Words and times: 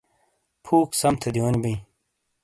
فوک 0.65 0.89
سم 0.99 1.13
تھے 1.21 1.29
دیونی 1.35 1.59
بئے 1.63 1.75